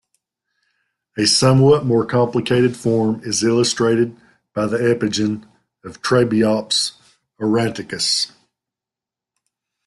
A 1.15 1.27
somewhat 1.27 1.85
more 1.85 2.03
complicated 2.07 2.75
form 2.75 3.21
is 3.23 3.43
illustrated 3.43 4.17
by 4.51 4.65
the 4.65 4.77
epigyne 4.89 5.47
of 5.83 6.01
"Trabeops 6.01 6.93
aurantiacus". 7.39 8.31